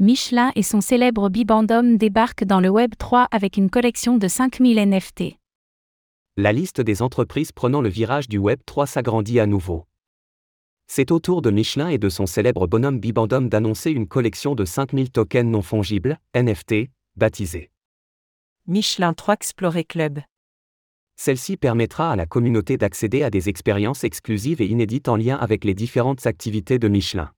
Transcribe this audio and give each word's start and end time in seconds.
Michelin 0.00 0.52
et 0.54 0.62
son 0.62 0.80
célèbre 0.80 1.28
Bibendum 1.28 1.96
débarquent 1.96 2.44
dans 2.44 2.60
le 2.60 2.68
Web 2.68 2.92
3 2.96 3.26
avec 3.32 3.56
une 3.56 3.68
collection 3.68 4.16
de 4.16 4.28
5000 4.28 4.78
NFT. 4.78 5.36
La 6.36 6.52
liste 6.52 6.80
des 6.80 7.02
entreprises 7.02 7.50
prenant 7.50 7.80
le 7.80 7.88
virage 7.88 8.28
du 8.28 8.38
Web 8.38 8.60
3 8.64 8.86
s'agrandit 8.86 9.40
à 9.40 9.46
nouveau. 9.46 9.86
C'est 10.86 11.10
au 11.10 11.18
tour 11.18 11.42
de 11.42 11.50
Michelin 11.50 11.88
et 11.88 11.98
de 11.98 12.08
son 12.08 12.26
célèbre 12.26 12.68
bonhomme 12.68 13.00
Bibendum 13.00 13.48
d'annoncer 13.48 13.90
une 13.90 14.06
collection 14.06 14.54
de 14.54 14.64
5000 14.64 15.10
tokens 15.10 15.50
non 15.50 15.62
fongibles, 15.62 16.20
NFT, 16.32 16.90
baptisés 17.16 17.72
Michelin 18.68 19.14
3 19.14 19.34
Explorer 19.34 19.82
Club. 19.82 20.20
Celle-ci 21.16 21.56
permettra 21.56 22.12
à 22.12 22.14
la 22.14 22.26
communauté 22.26 22.76
d'accéder 22.76 23.24
à 23.24 23.30
des 23.30 23.48
expériences 23.48 24.04
exclusives 24.04 24.62
et 24.62 24.66
inédites 24.66 25.08
en 25.08 25.16
lien 25.16 25.34
avec 25.34 25.64
les 25.64 25.74
différentes 25.74 26.24
activités 26.28 26.78
de 26.78 26.86
Michelin. 26.86 27.32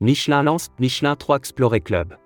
Michelin 0.00 0.42
lance 0.42 0.70
Michelin 0.80 1.14
3 1.14 1.36
Explorer 1.36 1.80
Club. 1.80 2.16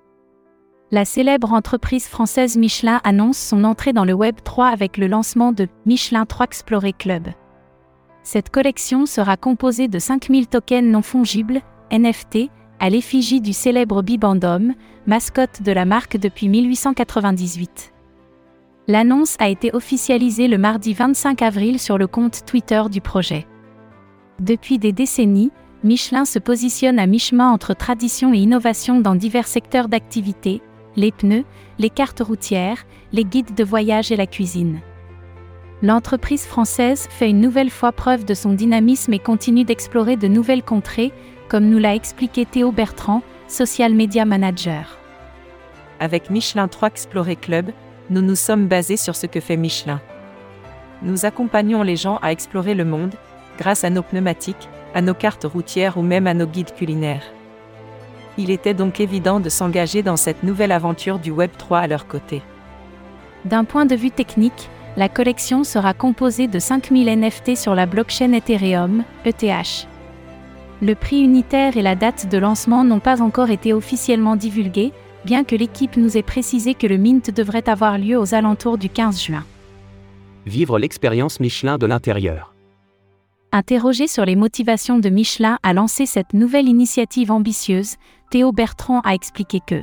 La 0.90 1.04
célèbre 1.04 1.52
entreprise 1.52 2.06
française 2.06 2.56
Michelin 2.56 2.98
annonce 3.04 3.36
son 3.36 3.62
entrée 3.62 3.92
dans 3.92 4.06
le 4.06 4.14
Web 4.14 4.36
3 4.42 4.68
avec 4.68 4.96
le 4.96 5.06
lancement 5.06 5.52
de 5.52 5.68
Michelin 5.84 6.24
3 6.24 6.46
Explorer 6.46 6.94
Club. 6.94 7.28
Cette 8.22 8.48
collection 8.48 9.04
sera 9.04 9.36
composée 9.36 9.86
de 9.86 9.98
5000 9.98 10.46
tokens 10.46 10.90
non 10.90 11.02
fongibles, 11.02 11.60
NFT, 11.92 12.48
à 12.80 12.88
l'effigie 12.88 13.42
du 13.42 13.52
célèbre 13.52 14.02
Bibendum, 14.02 14.72
mascotte 15.06 15.60
de 15.60 15.72
la 15.72 15.84
marque 15.84 16.16
depuis 16.16 16.48
1898. 16.48 17.92
L'annonce 18.86 19.36
a 19.40 19.50
été 19.50 19.74
officialisée 19.74 20.48
le 20.48 20.56
mardi 20.56 20.94
25 20.94 21.42
avril 21.42 21.78
sur 21.78 21.98
le 21.98 22.06
compte 22.06 22.46
Twitter 22.46 22.82
du 22.90 23.02
projet. 23.02 23.46
Depuis 24.40 24.78
des 24.78 24.92
décennies, 24.92 25.50
Michelin 25.84 26.24
se 26.24 26.40
positionne 26.40 26.98
à 26.98 27.06
mi-chemin 27.06 27.50
entre 27.50 27.72
tradition 27.72 28.34
et 28.34 28.38
innovation 28.38 29.00
dans 29.00 29.14
divers 29.14 29.46
secteurs 29.46 29.88
d'activité, 29.88 30.60
les 30.96 31.12
pneus, 31.12 31.44
les 31.78 31.90
cartes 31.90 32.20
routières, 32.20 32.84
les 33.12 33.24
guides 33.24 33.54
de 33.54 33.62
voyage 33.62 34.10
et 34.10 34.16
la 34.16 34.26
cuisine. 34.26 34.80
L'entreprise 35.80 36.44
française 36.44 37.06
fait 37.08 37.30
une 37.30 37.40
nouvelle 37.40 37.70
fois 37.70 37.92
preuve 37.92 38.24
de 38.24 38.34
son 38.34 38.52
dynamisme 38.52 39.12
et 39.12 39.20
continue 39.20 39.62
d'explorer 39.62 40.16
de 40.16 40.26
nouvelles 40.26 40.64
contrées, 40.64 41.12
comme 41.48 41.68
nous 41.68 41.78
l'a 41.78 41.94
expliqué 41.94 42.44
Théo 42.44 42.72
Bertrand, 42.72 43.22
social 43.46 43.94
media 43.94 44.24
manager. 44.24 44.98
Avec 46.00 46.30
Michelin 46.30 46.66
3 46.66 46.88
Explorer 46.88 47.36
Club, 47.36 47.70
nous 48.10 48.22
nous 48.22 48.34
sommes 48.34 48.66
basés 48.66 48.96
sur 48.96 49.14
ce 49.14 49.26
que 49.26 49.38
fait 49.38 49.56
Michelin. 49.56 50.00
Nous 51.02 51.24
accompagnons 51.24 51.84
les 51.84 51.96
gens 51.96 52.18
à 52.22 52.32
explorer 52.32 52.74
le 52.74 52.84
monde, 52.84 53.14
grâce 53.58 53.84
à 53.84 53.90
nos 53.90 54.02
pneumatiques, 54.02 54.68
à 54.94 55.02
nos 55.02 55.14
cartes 55.14 55.44
routières 55.44 55.98
ou 55.98 56.02
même 56.02 56.26
à 56.26 56.34
nos 56.34 56.46
guides 56.46 56.74
culinaires. 56.74 57.24
Il 58.38 58.50
était 58.50 58.74
donc 58.74 59.00
évident 59.00 59.40
de 59.40 59.48
s'engager 59.48 60.02
dans 60.02 60.16
cette 60.16 60.44
nouvelle 60.44 60.72
aventure 60.72 61.18
du 61.18 61.32
Web 61.32 61.50
3 61.58 61.80
à 61.80 61.86
leur 61.88 62.06
côté. 62.06 62.40
D'un 63.44 63.64
point 63.64 63.84
de 63.84 63.96
vue 63.96 64.12
technique, 64.12 64.70
la 64.96 65.08
collection 65.08 65.64
sera 65.64 65.92
composée 65.92 66.46
de 66.46 66.58
5000 66.58 67.08
NFT 67.18 67.56
sur 67.56 67.74
la 67.74 67.86
blockchain 67.86 68.32
Ethereum, 68.32 69.04
ETH. 69.24 69.86
Le 70.80 70.94
prix 70.94 71.20
unitaire 71.20 71.76
et 71.76 71.82
la 71.82 71.96
date 71.96 72.28
de 72.28 72.38
lancement 72.38 72.84
n'ont 72.84 73.00
pas 73.00 73.20
encore 73.20 73.50
été 73.50 73.72
officiellement 73.72 74.36
divulgués, 74.36 74.92
bien 75.24 75.42
que 75.42 75.56
l'équipe 75.56 75.96
nous 75.96 76.16
ait 76.16 76.22
précisé 76.22 76.74
que 76.74 76.86
le 76.86 76.96
mint 76.96 77.30
devrait 77.30 77.68
avoir 77.68 77.98
lieu 77.98 78.16
aux 78.18 78.34
alentours 78.34 78.78
du 78.78 78.88
15 78.88 79.20
juin. 79.20 79.44
Vivre 80.46 80.78
l'expérience 80.78 81.40
Michelin 81.40 81.78
de 81.78 81.86
l'intérieur. 81.86 82.54
Interrogé 83.50 84.08
sur 84.08 84.26
les 84.26 84.36
motivations 84.36 84.98
de 84.98 85.08
Michelin 85.08 85.58
à 85.62 85.72
lancer 85.72 86.04
cette 86.04 86.34
nouvelle 86.34 86.68
initiative 86.68 87.32
ambitieuse, 87.32 87.96
Théo 88.30 88.52
Bertrand 88.52 89.00
a 89.04 89.14
expliqué 89.14 89.60
que 89.66 89.80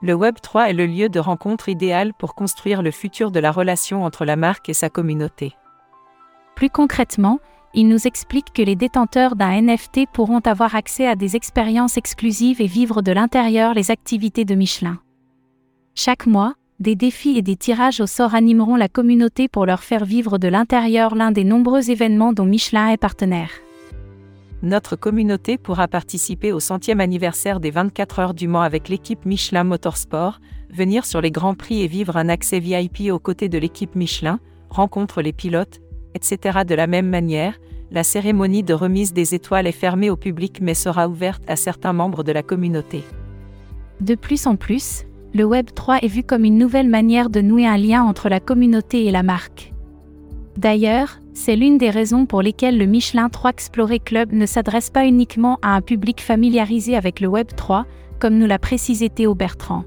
le 0.00 0.14
Web 0.14 0.36
3 0.40 0.70
est 0.70 0.74
le 0.74 0.86
lieu 0.86 1.08
de 1.08 1.18
rencontre 1.18 1.70
idéal 1.70 2.12
pour 2.14 2.34
construire 2.34 2.82
le 2.82 2.90
futur 2.90 3.32
de 3.32 3.40
la 3.40 3.50
relation 3.50 4.04
entre 4.04 4.24
la 4.24 4.36
marque 4.36 4.68
et 4.68 4.74
sa 4.74 4.90
communauté. 4.90 5.56
Plus 6.54 6.70
concrètement, 6.70 7.40
il 7.74 7.88
nous 7.88 8.06
explique 8.06 8.52
que 8.52 8.62
les 8.62 8.76
détenteurs 8.76 9.34
d'un 9.34 9.60
NFT 9.60 10.06
pourront 10.12 10.40
avoir 10.40 10.76
accès 10.76 11.06
à 11.06 11.16
des 11.16 11.36
expériences 11.36 11.96
exclusives 11.96 12.60
et 12.60 12.66
vivre 12.66 13.02
de 13.02 13.12
l'intérieur 13.12 13.74
les 13.74 13.90
activités 13.90 14.44
de 14.44 14.54
Michelin. 14.54 14.98
Chaque 15.94 16.26
mois, 16.26 16.54
des 16.80 16.94
défis 16.94 17.36
et 17.36 17.42
des 17.42 17.56
tirages 17.56 18.00
au 18.00 18.06
sort 18.06 18.34
animeront 18.34 18.76
la 18.76 18.88
communauté 18.88 19.48
pour 19.48 19.66
leur 19.66 19.82
faire 19.82 20.04
vivre 20.04 20.38
de 20.38 20.48
l'intérieur 20.48 21.14
l'un 21.14 21.32
des 21.32 21.44
nombreux 21.44 21.90
événements 21.90 22.32
dont 22.32 22.44
Michelin 22.44 22.88
est 22.88 22.96
partenaire. 22.96 23.50
Notre 24.62 24.96
communauté 24.96 25.58
pourra 25.58 25.88
participer 25.88 26.52
au 26.52 26.60
centième 26.60 27.00
anniversaire 27.00 27.60
des 27.60 27.70
24 27.70 28.18
heures 28.18 28.34
du 28.34 28.48
Mans 28.48 28.62
avec 28.62 28.88
l'équipe 28.88 29.24
Michelin 29.24 29.64
Motorsport, 29.64 30.40
venir 30.70 31.04
sur 31.04 31.20
les 31.20 31.30
grands 31.30 31.54
prix 31.54 31.82
et 31.82 31.86
vivre 31.86 32.16
un 32.16 32.28
accès 32.28 32.58
VIP 32.58 33.10
aux 33.12 33.20
côtés 33.20 33.48
de 33.48 33.58
l'équipe 33.58 33.94
Michelin, 33.94 34.40
rencontre 34.68 35.22
les 35.22 35.32
pilotes, 35.32 35.80
etc. 36.14 36.60
De 36.66 36.74
la 36.74 36.86
même 36.86 37.08
manière, 37.08 37.58
la 37.90 38.04
cérémonie 38.04 38.62
de 38.62 38.74
remise 38.74 39.12
des 39.12 39.34
étoiles 39.34 39.66
est 39.66 39.72
fermée 39.72 40.10
au 40.10 40.16
public 40.16 40.58
mais 40.60 40.74
sera 40.74 41.08
ouverte 41.08 41.42
à 41.48 41.56
certains 41.56 41.92
membres 41.92 42.22
de 42.22 42.32
la 42.32 42.42
communauté. 42.42 43.02
De 44.00 44.14
plus 44.14 44.46
en 44.46 44.56
plus, 44.56 45.04
le 45.34 45.44
Web 45.44 45.66
3 45.74 45.98
est 45.98 46.08
vu 46.08 46.22
comme 46.22 46.44
une 46.44 46.56
nouvelle 46.56 46.88
manière 46.88 47.28
de 47.28 47.40
nouer 47.40 47.66
un 47.66 47.76
lien 47.76 48.02
entre 48.02 48.28
la 48.28 48.40
communauté 48.40 49.04
et 49.04 49.10
la 49.10 49.22
marque. 49.22 49.72
D'ailleurs, 50.56 51.20
c'est 51.34 51.54
l'une 51.54 51.78
des 51.78 51.90
raisons 51.90 52.26
pour 52.26 52.42
lesquelles 52.42 52.78
le 52.78 52.86
Michelin 52.86 53.28
3 53.28 53.50
Explorer 53.50 54.00
Club 54.00 54.32
ne 54.32 54.46
s'adresse 54.46 54.90
pas 54.90 55.06
uniquement 55.06 55.58
à 55.62 55.74
un 55.74 55.82
public 55.82 56.20
familiarisé 56.20 56.96
avec 56.96 57.20
le 57.20 57.28
Web 57.28 57.48
3, 57.54 57.86
comme 58.18 58.38
nous 58.38 58.46
l'a 58.46 58.58
précisé 58.58 59.08
Théo 59.10 59.34
Bertrand. 59.34 59.84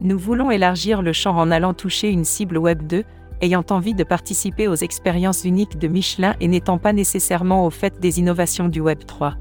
Nous 0.00 0.18
voulons 0.18 0.50
élargir 0.50 1.02
le 1.02 1.12
champ 1.12 1.36
en 1.36 1.50
allant 1.50 1.74
toucher 1.74 2.10
une 2.10 2.24
cible 2.24 2.56
Web 2.56 2.86
2, 2.86 3.04
ayant 3.40 3.64
envie 3.70 3.94
de 3.94 4.02
participer 4.02 4.66
aux 4.66 4.74
expériences 4.74 5.44
uniques 5.44 5.78
de 5.78 5.88
Michelin 5.88 6.34
et 6.40 6.48
n'étant 6.48 6.78
pas 6.78 6.92
nécessairement 6.92 7.66
au 7.66 7.70
fait 7.70 8.00
des 8.00 8.18
innovations 8.18 8.68
du 8.68 8.80
Web 8.80 9.04
3. 9.06 9.34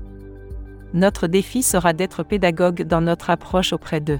Notre 0.94 1.28
défi 1.28 1.64
sera 1.64 1.94
d'être 1.94 2.24
pédagogue 2.24 2.84
dans 2.84 3.02
notre 3.02 3.30
approche 3.30 3.74
auprès 3.74 4.02
d'eux. 4.02 4.20